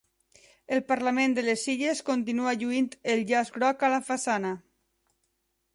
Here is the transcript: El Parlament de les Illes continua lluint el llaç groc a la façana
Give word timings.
El 0.77 0.79
Parlament 0.91 1.35
de 1.39 1.43
les 1.49 1.65
Illes 1.73 2.01
continua 2.07 2.55
lluint 2.63 2.89
el 3.15 3.23
llaç 3.33 3.53
groc 3.59 3.87
a 3.89 3.95
la 3.99 4.03
façana 4.11 4.57